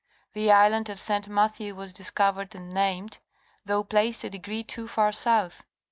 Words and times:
The 0.33 0.51
island 0.51 0.89
of 0.89 0.99
St. 0.99 1.27
Mathew 1.29 1.75
was 1.75 1.93
discovered 1.93 2.55
and 2.55 2.71
named, 2.73 3.19
though 3.65 3.83
placed 3.83 4.23
a 4.23 4.31
degree 4.31 4.63
too 4.63 4.87
far 4.87 5.11
south. 5.11 5.63